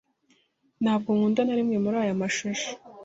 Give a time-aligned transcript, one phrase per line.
[0.83, 2.69] Ntabwo nkunda na rimwe muri aya mashusho.